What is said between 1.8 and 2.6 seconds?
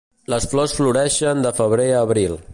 a abril.